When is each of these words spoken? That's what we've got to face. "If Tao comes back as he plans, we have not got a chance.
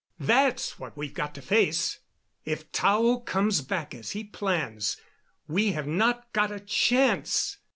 That's 0.19 0.79
what 0.79 0.97
we've 0.97 1.13
got 1.13 1.35
to 1.35 1.43
face. 1.43 1.99
"If 2.43 2.71
Tao 2.71 3.17
comes 3.17 3.61
back 3.61 3.93
as 3.93 4.13
he 4.13 4.23
plans, 4.23 4.97
we 5.47 5.73
have 5.73 5.85
not 5.85 6.33
got 6.33 6.51
a 6.51 6.59
chance. 6.59 7.57